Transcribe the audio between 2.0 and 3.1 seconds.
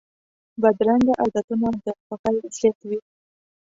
خوښۍ ضد وي